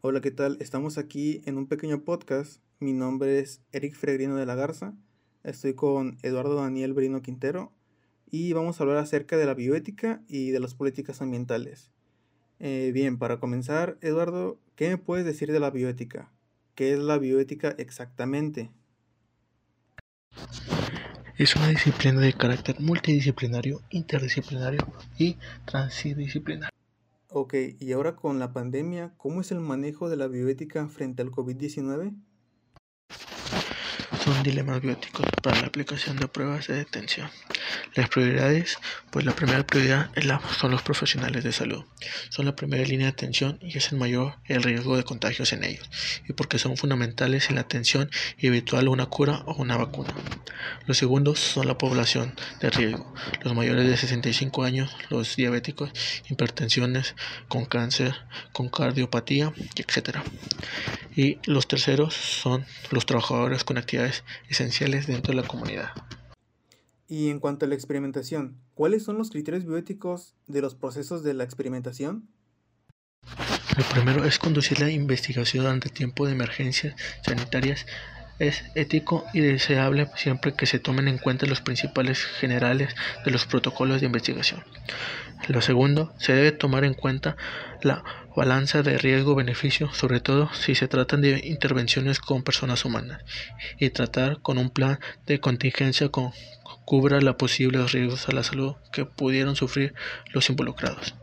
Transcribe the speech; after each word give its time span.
Hola, 0.00 0.20
¿qué 0.20 0.30
tal? 0.30 0.58
Estamos 0.60 0.96
aquí 0.96 1.42
en 1.44 1.58
un 1.58 1.66
pequeño 1.66 2.04
podcast. 2.04 2.62
Mi 2.78 2.92
nombre 2.92 3.40
es 3.40 3.62
Eric 3.72 3.96
Fregrino 3.96 4.36
de 4.36 4.46
la 4.46 4.54
Garza. 4.54 4.94
Estoy 5.42 5.74
con 5.74 6.18
Eduardo 6.22 6.54
Daniel 6.54 6.94
Brino 6.94 7.20
Quintero 7.20 7.72
y 8.30 8.52
vamos 8.52 8.78
a 8.78 8.84
hablar 8.84 8.98
acerca 8.98 9.36
de 9.36 9.44
la 9.44 9.54
bioética 9.54 10.22
y 10.28 10.52
de 10.52 10.60
las 10.60 10.76
políticas 10.76 11.20
ambientales. 11.20 11.90
Eh, 12.60 12.92
bien, 12.94 13.18
para 13.18 13.40
comenzar, 13.40 13.98
Eduardo, 14.00 14.60
¿qué 14.76 14.88
me 14.90 14.98
puedes 14.98 15.26
decir 15.26 15.50
de 15.50 15.58
la 15.58 15.70
bioética? 15.70 16.30
¿Qué 16.76 16.92
es 16.92 17.00
la 17.00 17.18
bioética 17.18 17.74
exactamente? 17.76 18.70
Es 21.36 21.56
una 21.56 21.70
disciplina 21.70 22.20
de 22.20 22.34
carácter 22.34 22.76
multidisciplinario, 22.78 23.80
interdisciplinario 23.90 24.86
y 25.18 25.36
transdisciplinario. 25.64 26.77
Ok, 27.30 27.54
y 27.78 27.92
ahora 27.92 28.16
con 28.16 28.38
la 28.38 28.54
pandemia, 28.54 29.12
¿cómo 29.18 29.42
es 29.42 29.52
el 29.52 29.60
manejo 29.60 30.08
de 30.08 30.16
la 30.16 30.28
bioética 30.28 30.88
frente 30.88 31.20
al 31.20 31.30
COVID-19? 31.30 32.14
Son 34.24 34.42
dilemas 34.42 34.80
bióticos 34.80 35.26
para 35.42 35.60
la 35.60 35.66
aplicación 35.66 36.16
de 36.16 36.26
pruebas 36.26 36.68
de 36.68 36.76
detención. 36.76 37.28
Las 37.94 38.08
prioridades, 38.08 38.78
pues 39.10 39.24
la 39.24 39.34
primera 39.34 39.66
prioridad 39.66 40.10
son 40.58 40.70
los 40.70 40.82
profesionales 40.82 41.44
de 41.44 41.52
salud. 41.52 41.84
Son 42.30 42.46
la 42.46 42.56
primera 42.56 42.84
línea 42.84 43.06
de 43.06 43.12
atención 43.12 43.58
y 43.62 43.78
es 43.78 43.92
el 43.92 43.98
mayor 43.98 44.36
el 44.46 44.62
riesgo 44.62 44.96
de 44.96 45.04
contagios 45.04 45.52
en 45.52 45.64
ellos, 45.64 45.88
y 46.28 46.32
porque 46.32 46.58
son 46.58 46.76
fundamentales 46.76 47.48
en 47.48 47.56
la 47.56 47.62
atención 47.62 48.10
y 48.38 48.46
eventual 48.46 48.88
una 48.88 49.06
cura 49.06 49.42
o 49.46 49.54
una 49.54 49.76
vacuna. 49.76 50.14
Los 50.86 50.98
segundos 50.98 51.38
son 51.38 51.66
la 51.66 51.78
población 51.78 52.34
de 52.60 52.70
riesgo, 52.70 53.14
los 53.42 53.54
mayores 53.54 53.86
de 53.88 53.96
65 53.96 54.62
años, 54.64 54.94
los 55.10 55.36
diabéticos, 55.36 55.90
hipertensiones, 56.28 57.14
con 57.48 57.64
cáncer, 57.66 58.14
con 58.52 58.68
cardiopatía, 58.68 59.52
etc. 59.76 60.18
Y 61.16 61.38
los 61.44 61.68
terceros 61.68 62.14
son 62.14 62.64
los 62.90 63.06
trabajadores 63.06 63.64
con 63.64 63.78
actividades 63.78 64.24
esenciales 64.48 65.06
dentro 65.06 65.34
de 65.34 65.42
la 65.42 65.48
comunidad. 65.48 65.90
Y 67.08 67.30
en 67.30 67.40
cuanto 67.40 67.64
a 67.64 67.68
la 67.68 67.74
experimentación, 67.74 68.60
¿cuáles 68.74 69.02
son 69.02 69.16
los 69.16 69.30
criterios 69.30 69.64
bioéticos 69.64 70.34
de 70.46 70.60
los 70.60 70.74
procesos 70.74 71.22
de 71.22 71.32
la 71.32 71.42
experimentación? 71.42 72.28
Lo 73.78 73.84
primero 73.84 74.24
es 74.24 74.38
conducir 74.38 74.78
la 74.80 74.90
investigación 74.90 75.66
ante 75.66 75.88
tiempo 75.88 76.26
de 76.26 76.32
emergencias 76.32 76.94
sanitarias. 77.22 77.86
Es 78.38 78.62
ético 78.74 79.24
y 79.32 79.40
deseable 79.40 80.08
siempre 80.16 80.52
que 80.54 80.66
se 80.66 80.78
tomen 80.78 81.08
en 81.08 81.18
cuenta 81.18 81.46
los 81.46 81.62
principales 81.62 82.22
generales 82.22 82.94
de 83.24 83.30
los 83.30 83.46
protocolos 83.46 84.00
de 84.00 84.06
investigación. 84.06 84.62
Lo 85.48 85.62
segundo, 85.62 86.12
se 86.18 86.34
debe 86.34 86.52
tomar 86.52 86.84
en 86.84 86.94
cuenta 86.94 87.36
la 87.82 88.04
balanza 88.36 88.82
de 88.82 88.98
riesgo-beneficio, 88.98 89.92
sobre 89.92 90.20
todo 90.20 90.52
si 90.52 90.74
se 90.74 90.88
tratan 90.88 91.22
de 91.22 91.40
intervenciones 91.44 92.20
con 92.20 92.42
personas 92.42 92.84
humanas, 92.84 93.22
y 93.78 93.90
tratar 93.90 94.40
con 94.42 94.58
un 94.58 94.70
plan 94.70 94.98
de 95.26 95.40
contingencia 95.40 96.08
con 96.10 96.32
cubra 96.88 97.20
los 97.20 97.36
posibles 97.36 97.92
riesgos 97.92 98.30
a 98.30 98.32
la 98.32 98.42
salud 98.42 98.74
que 98.92 99.04
pudieron 99.04 99.56
sufrir 99.56 99.92
los 100.32 100.48
involucrados. 100.48 101.14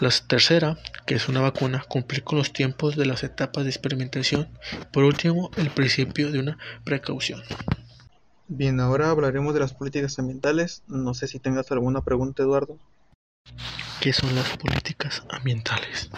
La 0.00 0.08
tercera, 0.26 0.78
que 1.06 1.14
es 1.14 1.28
una 1.28 1.42
vacuna, 1.42 1.84
cumplir 1.86 2.24
con 2.24 2.38
los 2.38 2.54
tiempos 2.54 2.96
de 2.96 3.04
las 3.04 3.22
etapas 3.22 3.64
de 3.64 3.70
experimentación. 3.70 4.48
Por 4.94 5.04
último, 5.04 5.50
el 5.58 5.68
principio 5.68 6.32
de 6.32 6.38
una 6.38 6.56
precaución. 6.84 7.42
Bien, 8.48 8.80
ahora 8.80 9.10
hablaremos 9.10 9.52
de 9.52 9.60
las 9.60 9.74
políticas 9.74 10.18
ambientales. 10.18 10.82
No 10.86 11.12
sé 11.12 11.28
si 11.28 11.38
tengas 11.38 11.70
alguna 11.70 12.00
pregunta, 12.00 12.42
Eduardo. 12.42 12.78
¿Qué 14.00 14.14
son 14.14 14.34
las 14.34 14.56
políticas 14.56 15.22
ambientales? 15.28 16.08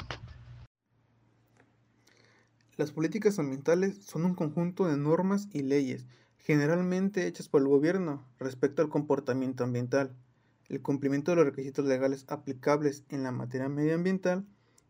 Las 2.77 2.92
políticas 2.92 3.41
ambientales 3.41 3.98
son 4.06 4.25
un 4.25 4.36
conjunto 4.36 4.86
de 4.86 4.97
normas 4.97 5.48
y 5.53 5.62
leyes 5.62 6.06
generalmente 6.39 7.27
hechas 7.27 7.48
por 7.48 7.62
el 7.62 7.69
gobierno 7.69 8.25
respecto 8.38 8.82
al 8.82 8.88
comportamiento 8.88 9.65
ambiental, 9.65 10.15
el 10.69 10.82
cumplimiento 10.82 11.31
de 11.31 11.37
los 11.37 11.47
requisitos 11.47 11.84
legales 11.84 12.25
aplicables 12.28 13.04
en 13.09 13.22
la 13.22 13.32
materia 13.32 13.69
medioambiental 13.69 14.44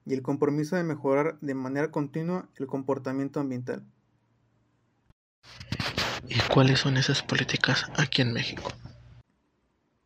y 0.07 0.15
el 0.15 0.23
compromiso 0.23 0.77
de 0.77 0.85
mejorar 0.85 1.39
de 1.41 1.55
manera 1.55 1.91
continua 1.91 2.49
el 2.57 2.67
comportamiento 2.67 3.41
ambiental. 3.41 3.85
¿Y 6.29 6.39
cuáles 6.53 6.81
son 6.81 6.97
esas 6.97 7.23
políticas 7.23 7.87
aquí 7.97 8.23
en 8.23 8.33
México? 8.33 8.73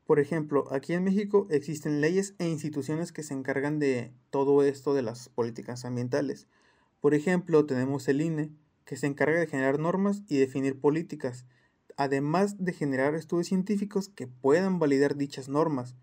Por 0.06 0.20
ejemplo, 0.20 0.66
aquí 0.72 0.92
en 0.92 1.04
México 1.04 1.46
existen 1.50 2.00
leyes 2.00 2.34
e 2.38 2.46
instituciones 2.48 3.12
que 3.12 3.22
se 3.22 3.34
encargan 3.34 3.78
de 3.78 4.12
todo 4.30 4.62
esto 4.62 4.94
de 4.94 5.02
las 5.02 5.28
políticas 5.30 5.84
ambientales. 5.84 6.48
Por 7.00 7.14
ejemplo, 7.14 7.64
tenemos 7.64 8.06
el 8.08 8.20
INE, 8.20 8.50
que 8.92 8.98
se 8.98 9.06
encarga 9.06 9.40
de 9.40 9.46
generar 9.46 9.78
normas 9.78 10.22
y 10.28 10.36
definir 10.36 10.78
políticas, 10.78 11.46
además 11.96 12.62
de 12.62 12.74
generar 12.74 13.14
estudios 13.14 13.46
científicos 13.46 14.10
que 14.10 14.26
puedan 14.26 14.78
validar 14.78 15.16
dichas 15.16 15.48
normas. 15.48 15.96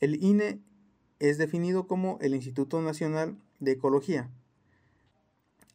El 0.00 0.20
INE 0.20 0.60
es 1.20 1.38
definido 1.38 1.86
como 1.86 2.18
el 2.20 2.34
Instituto 2.34 2.82
Nacional 2.82 3.38
de 3.60 3.70
Ecología. 3.70 4.32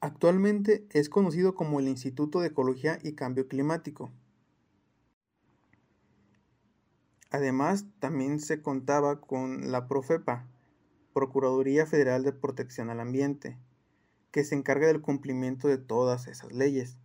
Actualmente 0.01 0.85
es 0.91 1.07
conocido 1.07 1.55
como 1.55 1.79
el 1.79 1.87
Instituto 1.87 2.41
de 2.41 2.47
Ecología 2.47 2.99
y 3.03 3.13
Cambio 3.13 3.47
Climático. 3.47 4.11
Además, 7.31 7.85
también 7.99 8.41
se 8.41 8.61
contaba 8.61 9.21
con 9.21 9.71
la 9.71 9.87
Profepa, 9.87 10.45
Procuraduría 11.13 11.85
Federal 11.85 12.23
de 12.23 12.33
Protección 12.33 12.89
al 12.89 12.99
Ambiente, 12.99 13.57
que 14.31 14.43
se 14.43 14.55
encarga 14.55 14.87
del 14.87 15.01
cumplimiento 15.01 15.67
de 15.67 15.77
todas 15.77 16.27
esas 16.27 16.51
leyes, 16.51 16.97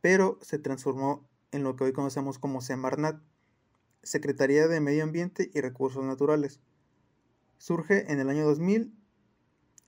pero 0.00 0.38
se 0.42 0.58
transformó 0.58 1.28
en 1.52 1.62
lo 1.62 1.76
que 1.76 1.84
hoy 1.84 1.92
conocemos 1.92 2.38
como 2.38 2.60
Semarnat, 2.60 3.20
Secretaría 4.02 4.68
de 4.68 4.80
Medio 4.80 5.04
Ambiente 5.04 5.50
y 5.54 5.60
Recursos 5.60 6.04
Naturales. 6.04 6.60
Surge 7.58 8.10
en 8.12 8.20
el 8.20 8.28
año 8.28 8.44
2000 8.44 8.94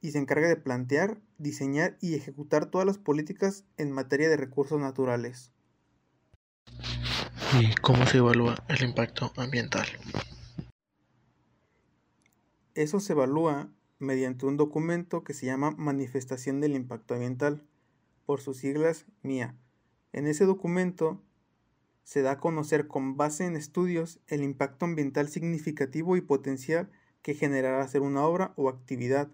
y 0.01 0.11
se 0.13 0.19
encarga 0.19 0.49
de 0.49 0.57
plantear, 0.57 1.21
diseñar 1.39 1.97
y 2.01 2.15
ejecutar 2.15 2.67
todas 2.67 2.87
las 2.87 2.99
políticas 2.99 3.65
en 3.77 3.93
materia 3.93 4.29
de 4.29 4.37
recursos 4.37 4.81
naturales. 4.81 5.53
¿Y 7.61 7.75
cómo 7.77 8.07
se 8.07 8.19
evalúa 8.19 8.57
el 8.69 8.83
impacto 8.83 9.33
ambiental? 9.37 9.87
Eso 12.75 13.01
se 13.01 13.13
evalúa 13.13 13.69
mediante 14.01 14.47
un 14.47 14.57
documento 14.57 15.23
que 15.23 15.35
se 15.35 15.47
llama 15.47 15.71
Manifestación 15.73 16.61
del 16.61 16.75
Impacto 16.75 17.15
Ambiental, 17.15 17.63
por 18.27 18.41
sus 18.41 18.57
siglas 18.57 19.07
MIA. 19.23 19.57
En 20.13 20.27
ese 20.27 20.47
documento 20.47 21.23
se 22.03 22.23
da 22.23 22.33
a 22.33 22.39
conocer 22.39 22.89
con 22.89 23.17
base 23.17 23.45
en 23.45 23.57
estudios 23.57 24.21
el 24.27 24.43
impacto 24.43 24.87
ambiental 24.87 25.29
significativo 25.29 26.17
y 26.17 26.23
potencial 26.23 26.91
que 27.23 27.35
generará 27.35 27.83
hacer 27.83 28.01
una 28.01 28.25
obra 28.25 28.53
o 28.57 28.69
actividad, 28.69 29.31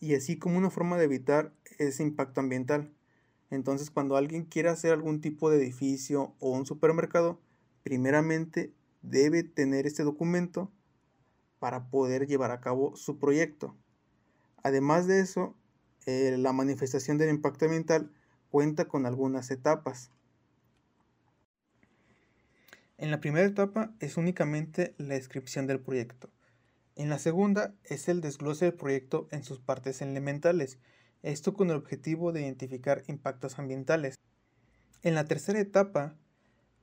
y 0.00 0.14
así 0.14 0.38
como 0.38 0.56
una 0.56 0.70
forma 0.70 0.96
de 0.96 1.04
evitar 1.04 1.52
ese 1.78 2.04
impacto 2.04 2.40
ambiental. 2.40 2.94
Entonces, 3.50 3.90
cuando 3.90 4.16
alguien 4.16 4.44
quiere 4.44 4.68
hacer 4.68 4.92
algún 4.92 5.20
tipo 5.20 5.50
de 5.50 5.56
edificio 5.56 6.34
o 6.38 6.50
un 6.50 6.66
supermercado, 6.66 7.40
primeramente 7.82 8.72
debe 9.02 9.42
tener 9.42 9.86
este 9.86 10.04
documento 10.04 10.70
para 11.58 11.88
poder 11.90 12.26
llevar 12.26 12.50
a 12.50 12.60
cabo 12.60 12.96
su 12.96 13.18
proyecto. 13.18 13.76
Además 14.62 15.06
de 15.06 15.20
eso, 15.20 15.56
eh, 16.06 16.36
la 16.38 16.52
manifestación 16.52 17.18
del 17.18 17.30
impacto 17.30 17.66
ambiental 17.66 18.12
cuenta 18.50 18.86
con 18.86 19.06
algunas 19.06 19.50
etapas. 19.50 20.10
En 22.96 23.10
la 23.10 23.20
primera 23.20 23.46
etapa 23.46 23.94
es 24.00 24.16
únicamente 24.16 24.94
la 24.98 25.14
descripción 25.14 25.66
del 25.66 25.80
proyecto. 25.80 26.30
En 26.96 27.08
la 27.08 27.18
segunda 27.18 27.74
es 27.84 28.08
el 28.08 28.20
desglose 28.20 28.64
del 28.64 28.74
proyecto 28.74 29.28
en 29.30 29.44
sus 29.44 29.60
partes 29.60 30.02
elementales, 30.02 30.78
esto 31.22 31.54
con 31.54 31.70
el 31.70 31.76
objetivo 31.76 32.32
de 32.32 32.42
identificar 32.42 33.04
impactos 33.06 33.58
ambientales. 33.58 34.16
En 35.02 35.14
la 35.14 35.24
tercera 35.24 35.60
etapa 35.60 36.16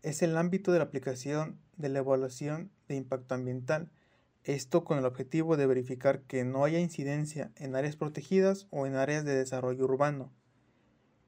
es 0.04 0.22
el 0.22 0.38
ámbito 0.38 0.72
de 0.72 0.78
la 0.78 0.86
aplicación 0.86 1.60
de 1.76 1.90
la 1.90 2.00
evaluación 2.00 2.72
de 2.88 2.96
impacto 2.96 3.36
ambiental, 3.36 3.92
esto 4.46 4.84
con 4.84 5.00
el 5.00 5.06
objetivo 5.06 5.58
de 5.58 5.66
verificar 5.66 6.22
que 6.22 6.46
no 6.46 6.64
haya 6.64 6.80
incidencia 6.80 7.52
en 7.56 7.76
áreas 7.76 7.96
protegidas 7.96 8.68
o 8.70 8.86
en 8.86 8.96
áreas 8.96 9.26
de 9.26 9.36
desarrollo 9.36 9.86
urbano. 9.86 10.32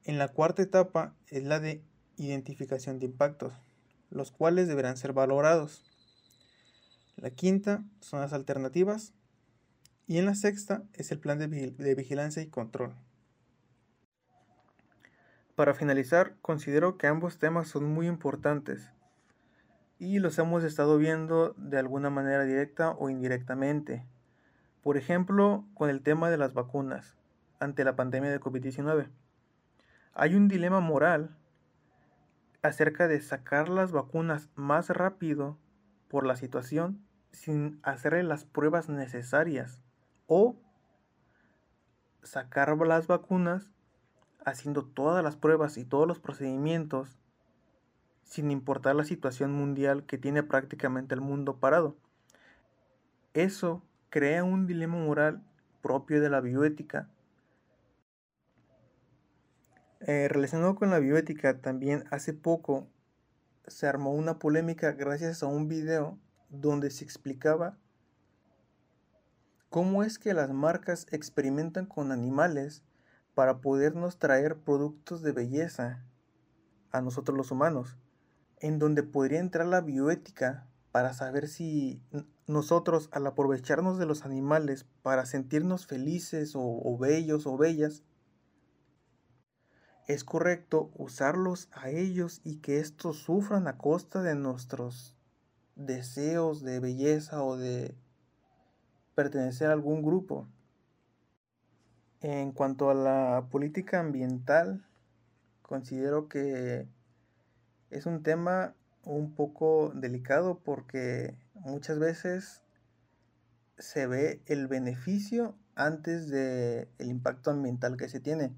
En 0.04 0.18
la 0.18 0.28
cuarta 0.28 0.62
etapa 0.62 1.14
es 1.26 1.42
la 1.42 1.58
de 1.58 1.82
identificación 2.16 3.00
de 3.00 3.06
impactos, 3.06 3.52
los 4.10 4.30
cuales 4.30 4.68
deberán 4.68 4.96
ser 4.96 5.12
valorados. 5.12 5.84
La 7.16 7.30
quinta 7.30 7.84
son 8.00 8.20
las 8.20 8.32
alternativas 8.32 9.12
y 10.06 10.18
en 10.18 10.26
la 10.26 10.36
sexta 10.36 10.84
es 10.94 11.10
el 11.10 11.18
plan 11.18 11.38
de, 11.38 11.94
vigilancia 11.96 12.40
y 12.40 12.46
control. 12.46 12.94
Para 15.56 15.74
finalizar, 15.74 16.36
considero 16.40 16.96
que 16.96 17.08
ambos 17.08 17.38
temas 17.38 17.66
son 17.66 17.84
muy 17.84 18.06
importantes 18.06 18.92
y 19.98 20.20
los 20.20 20.38
hemos 20.38 20.62
estado 20.62 20.96
viendo 20.96 21.54
de 21.56 21.78
alguna 21.78 22.10
manera 22.10 22.44
directa 22.44 22.92
o 22.92 23.10
indirectamente. 23.10 24.06
Por 24.82 24.96
ejemplo, 24.96 25.64
con 25.74 25.90
el 25.90 26.02
tema 26.02 26.30
de 26.30 26.38
las 26.38 26.54
vacunas. 26.54 27.16
ante 27.60 27.82
la 27.82 27.96
pandemia 27.96 28.30
de 28.30 28.38
COVID-19. 28.38 29.08
Hay 30.14 30.36
un 30.36 30.46
dilema 30.46 30.78
moral 30.78 31.36
acerca 32.62 33.08
de 33.08 33.20
sacar 33.20 33.68
las 33.68 33.90
vacunas 33.90 34.48
más 34.54 34.90
rápido 34.90 35.58
por 36.08 36.24
la 36.24 36.36
situación 36.36 37.04
sin 37.32 37.80
hacerle 37.82 38.22
las 38.22 38.44
pruebas 38.44 38.88
necesarias 38.88 39.82
o 40.28 40.56
sacar 42.22 42.76
las 42.86 43.08
vacunas 43.08 43.72
haciendo 44.44 44.84
todas 44.84 45.24
las 45.24 45.36
pruebas 45.36 45.76
y 45.78 45.84
todos 45.84 46.06
los 46.06 46.20
procedimientos 46.20 47.18
sin 48.28 48.50
importar 48.50 48.94
la 48.94 49.04
situación 49.04 49.52
mundial 49.52 50.04
que 50.04 50.18
tiene 50.18 50.42
prácticamente 50.42 51.14
el 51.14 51.20
mundo 51.20 51.56
parado. 51.56 51.96
Eso 53.34 53.82
crea 54.10 54.44
un 54.44 54.66
dilema 54.66 54.96
moral 54.98 55.42
propio 55.82 56.20
de 56.20 56.30
la 56.30 56.40
bioética. 56.40 57.08
Eh, 60.00 60.28
relacionado 60.28 60.76
con 60.76 60.90
la 60.90 60.98
bioética, 60.98 61.60
también 61.60 62.04
hace 62.10 62.34
poco 62.34 62.86
se 63.66 63.86
armó 63.86 64.12
una 64.12 64.38
polémica 64.38 64.92
gracias 64.92 65.42
a 65.42 65.46
un 65.46 65.68
video 65.68 66.18
donde 66.50 66.90
se 66.90 67.04
explicaba 67.04 67.76
cómo 69.70 70.02
es 70.02 70.18
que 70.18 70.34
las 70.34 70.50
marcas 70.52 71.06
experimentan 71.10 71.86
con 71.86 72.12
animales 72.12 72.82
para 73.34 73.60
podernos 73.60 74.18
traer 74.18 74.56
productos 74.56 75.22
de 75.22 75.32
belleza 75.32 76.04
a 76.90 77.00
nosotros 77.00 77.36
los 77.36 77.50
humanos, 77.50 77.96
en 78.60 78.78
donde 78.78 79.02
podría 79.02 79.40
entrar 79.40 79.66
la 79.66 79.80
bioética 79.80 80.66
para 80.92 81.12
saber 81.12 81.48
si 81.48 82.02
nosotros 82.46 83.08
al 83.12 83.26
aprovecharnos 83.26 83.98
de 83.98 84.06
los 84.06 84.24
animales 84.24 84.86
para 85.02 85.26
sentirnos 85.26 85.86
felices 85.86 86.52
o, 86.54 86.98
bellos 86.98 87.46
o 87.46 87.56
bellas, 87.56 88.02
es 90.06 90.24
correcto 90.24 90.90
usarlos 90.96 91.68
a 91.72 91.90
ellos 91.90 92.40
y 92.42 92.56
que 92.56 92.80
estos 92.80 93.18
sufran 93.18 93.68
a 93.68 93.76
costa 93.76 94.22
de 94.22 94.34
nuestros 94.34 95.14
deseos 95.76 96.62
de 96.62 96.80
belleza 96.80 97.44
o 97.44 97.58
de 97.58 97.94
pertenecer 99.14 99.68
a 99.68 99.74
algún 99.74 100.02
grupo. 100.02 100.46
En 102.20 102.52
cuanto 102.52 102.88
a 102.88 102.94
la 102.94 103.48
política 103.50 104.00
ambiental, 104.00 104.86
considero 105.62 106.28
que 106.28 106.88
es 107.90 108.06
un 108.06 108.22
tema 108.22 108.74
un 109.04 109.34
poco 109.34 109.92
delicado 109.94 110.60
porque 110.64 111.34
muchas 111.54 111.98
veces 111.98 112.62
se 113.78 114.06
ve 114.06 114.42
el 114.46 114.66
beneficio 114.66 115.54
antes 115.74 116.28
del 116.28 116.88
el 116.98 117.08
impacto 117.08 117.50
ambiental 117.50 117.96
que 117.96 118.08
se 118.08 118.20
tiene. 118.20 118.52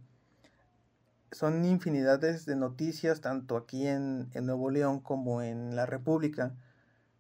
Son 1.33 1.65
infinidades 1.65 2.45
de 2.47 2.57
noticias, 2.57 3.21
tanto 3.21 3.57
aquí 3.57 3.87
en, 3.87 4.31
en 4.35 4.47
Nuevo 4.47 4.71
León 4.71 5.01
como 5.01 5.43
en 5.43 5.77
la 5.77 5.87
República, 5.87 6.57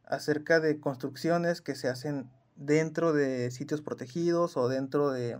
acerca 0.04 0.58
de 0.58 0.80
construcciones 0.80 1.60
que 1.60 1.76
se 1.76 1.88
hacen 1.88 2.28
dentro 2.56 3.12
de 3.12 3.50
sitios 3.52 3.82
protegidos 3.82 4.56
o 4.56 4.68
dentro 4.68 5.10
de 5.10 5.38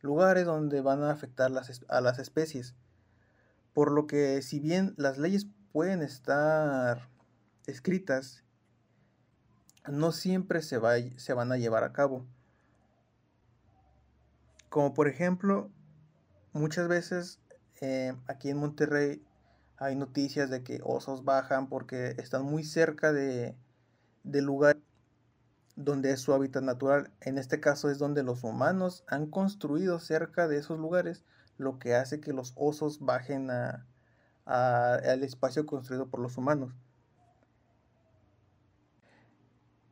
lugares 0.00 0.46
donde 0.46 0.80
van 0.80 1.02
a 1.02 1.10
afectar 1.10 1.50
las, 1.50 1.82
a 1.88 2.00
las 2.00 2.18
especies. 2.18 2.74
Por 3.72 3.92
lo 3.92 4.06
que 4.08 4.42
si 4.42 4.58
bien 4.58 4.94
las 4.96 5.18
leyes 5.18 5.46
pueden 5.72 6.02
estar 6.02 7.08
escritas, 7.66 8.44
no 9.86 10.12
siempre 10.12 10.62
se, 10.62 10.78
va, 10.78 10.94
se 11.16 11.32
van 11.32 11.52
a 11.52 11.56
llevar 11.56 11.84
a 11.84 11.92
cabo. 11.92 12.26
Como 14.68 14.94
por 14.94 15.08
ejemplo, 15.08 15.70
muchas 16.52 16.88
veces 16.88 17.40
eh, 17.80 18.14
aquí 18.26 18.50
en 18.50 18.58
Monterrey 18.58 19.24
hay 19.76 19.94
noticias 19.94 20.50
de 20.50 20.62
que 20.62 20.80
osos 20.82 21.24
bajan 21.24 21.68
porque 21.68 22.14
están 22.18 22.42
muy 22.44 22.64
cerca 22.64 23.12
de, 23.12 23.56
de 24.24 24.42
lugar 24.42 24.76
donde 25.76 26.10
es 26.10 26.20
su 26.20 26.34
hábitat 26.34 26.64
natural. 26.64 27.12
En 27.20 27.38
este 27.38 27.60
caso 27.60 27.88
es 27.88 27.98
donde 27.98 28.24
los 28.24 28.42
humanos 28.42 29.04
han 29.06 29.26
construido 29.26 30.00
cerca 30.00 30.48
de 30.48 30.58
esos 30.58 30.78
lugares, 30.78 31.24
lo 31.56 31.78
que 31.78 31.94
hace 31.94 32.20
que 32.20 32.32
los 32.32 32.52
osos 32.56 33.00
bajen 33.00 33.50
a, 33.50 33.86
al 34.48 35.22
espacio 35.22 35.66
construido 35.66 36.08
por 36.08 36.20
los 36.20 36.38
humanos. 36.38 36.72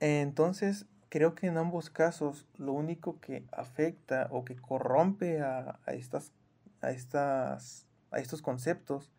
Entonces, 0.01 0.87
creo 1.09 1.35
que 1.35 1.47
en 1.47 1.59
ambos 1.59 1.91
casos 1.91 2.47
lo 2.57 2.73
único 2.73 3.21
que 3.21 3.47
afecta 3.53 4.29
o 4.31 4.45
que 4.45 4.57
corrompe 4.57 5.41
a, 5.41 5.79
estas, 5.87 6.33
a, 6.81 6.91
estas, 6.91 7.87
a 8.11 8.19
estos 8.19 8.43
conceptos 8.43 9.13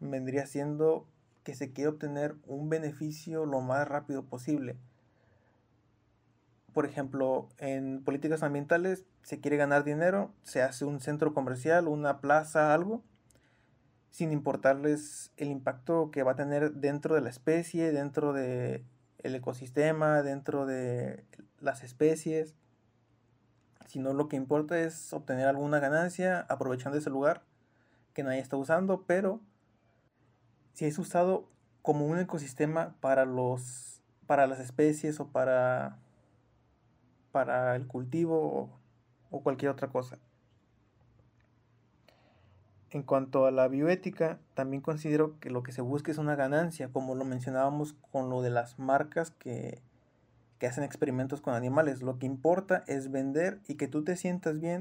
vendría 0.00 0.46
siendo 0.46 1.06
que 1.44 1.54
se 1.54 1.72
quiere 1.72 1.90
obtener 1.90 2.36
un 2.46 2.68
beneficio 2.68 3.46
lo 3.46 3.60
más 3.60 3.86
rápido 3.88 4.24
posible. 4.24 4.76
Por 6.72 6.86
ejemplo, 6.86 7.48
en 7.58 8.02
políticas 8.04 8.42
ambientales 8.42 9.04
se 9.22 9.40
quiere 9.40 9.56
ganar 9.56 9.82
dinero, 9.84 10.32
se 10.42 10.62
hace 10.62 10.84
un 10.84 11.00
centro 11.00 11.34
comercial, 11.34 11.88
una 11.88 12.20
plaza, 12.20 12.72
algo, 12.72 13.02
sin 14.10 14.32
importarles 14.32 15.32
el 15.36 15.48
impacto 15.48 16.10
que 16.10 16.22
va 16.22 16.32
a 16.32 16.36
tener 16.36 16.72
dentro 16.72 17.14
de 17.14 17.20
la 17.20 17.30
especie, 17.30 17.92
dentro 17.92 18.32
del 18.32 18.84
el 19.18 19.34
ecosistema, 19.34 20.22
dentro 20.22 20.66
de 20.66 21.24
las 21.60 21.84
especies, 21.84 22.54
sino 23.86 24.14
lo 24.14 24.28
que 24.28 24.36
importa 24.36 24.78
es 24.80 25.12
obtener 25.12 25.46
alguna 25.46 25.78
ganancia 25.78 26.46
aprovechando 26.48 26.98
ese 26.98 27.10
lugar 27.10 27.42
que 28.14 28.22
nadie 28.22 28.40
está 28.40 28.56
usando, 28.56 29.04
pero 29.06 29.40
si 30.72 30.86
es 30.86 30.98
usado 30.98 31.50
como 31.82 32.06
un 32.06 32.18
ecosistema 32.18 32.96
para 33.00 33.24
los 33.24 34.02
para 34.26 34.46
las 34.46 34.60
especies 34.60 35.18
o 35.18 35.28
para 35.28 35.98
para 37.32 37.76
el 37.76 37.86
cultivo 37.86 38.78
o 39.30 39.42
cualquier 39.42 39.70
otra 39.70 39.88
cosa. 39.88 40.18
En 42.92 43.02
cuanto 43.04 43.46
a 43.46 43.52
la 43.52 43.68
bioética, 43.68 44.40
también 44.54 44.82
considero 44.82 45.38
que 45.38 45.50
lo 45.50 45.62
que 45.62 45.72
se 45.72 45.80
busca 45.80 46.10
es 46.10 46.18
una 46.18 46.34
ganancia, 46.34 46.88
como 46.88 47.14
lo 47.14 47.24
mencionábamos 47.24 47.94
con 48.10 48.30
lo 48.30 48.42
de 48.42 48.50
las 48.50 48.80
marcas 48.80 49.30
que, 49.30 49.80
que 50.58 50.66
hacen 50.66 50.82
experimentos 50.82 51.40
con 51.40 51.54
animales. 51.54 52.02
Lo 52.02 52.18
que 52.18 52.26
importa 52.26 52.82
es 52.88 53.12
vender 53.12 53.60
y 53.68 53.76
que 53.76 53.86
tú 53.86 54.02
te 54.02 54.16
sientas 54.16 54.58
bien 54.60 54.80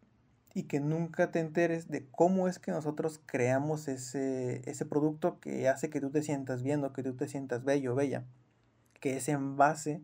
y 0.56 0.64
que 0.64 0.80
nunca 0.80 1.32
te 1.32 1.40
enteres 1.40 1.90
de 1.90 2.08
cómo 2.10 2.48
es 2.48 2.58
que 2.58 2.72
nosotros 2.72 3.22
creamos 3.26 3.88
ese, 3.88 4.68
ese 4.70 4.86
producto 4.86 5.40
que 5.40 5.70
hace 5.70 5.92
que 5.92 6.02
tú 6.02 6.10
te 6.10 6.24
sientas 6.24 6.64
bien 6.64 6.84
o 6.84 6.94
que 6.94 7.04
tú 7.04 7.14
te 7.14 7.28
sientas 7.28 7.64
bello 7.64 7.94
o 7.94 7.96
bella. 7.96 8.26
Que 9.00 9.18
es 9.18 9.30
en 9.30 9.56
base 9.56 10.02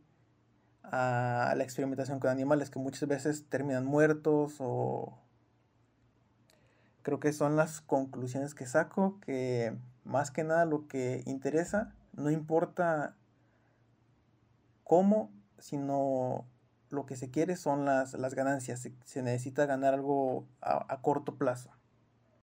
a 0.83 1.55
la 1.57 1.63
experimentación 1.63 2.19
con 2.19 2.29
animales 2.29 2.69
que 2.69 2.79
muchas 2.79 3.09
veces 3.09 3.45
terminan 3.49 3.85
muertos 3.85 4.57
o 4.59 5.17
creo 7.05 7.19
que 7.19 7.33
son 7.33 7.55
las 7.55 7.81
conclusiones 7.81 8.55
que 8.55 8.65
saco, 8.65 9.19
que 9.19 9.77
más 10.05 10.31
que 10.31 10.43
nada 10.43 10.65
lo 10.65 10.87
que 10.87 11.21
interesa, 11.27 11.93
no 12.13 12.31
importa 12.31 13.15
cómo, 14.83 15.31
sino 15.59 16.47
lo 16.89 17.05
que 17.05 17.15
se 17.15 17.29
quiere 17.29 17.57
son 17.57 17.85
las, 17.85 18.15
las 18.15 18.33
ganancias. 18.33 18.89
Se, 19.03 19.21
necesita 19.21 19.67
ganar 19.67 19.93
algo 19.93 20.47
a 20.61 20.99
corto 21.03 21.35
plazo. 21.35 21.69